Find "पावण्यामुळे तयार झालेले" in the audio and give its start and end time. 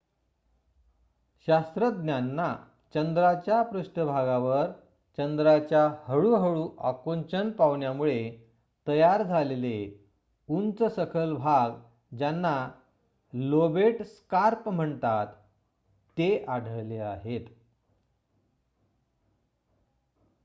7.51-9.75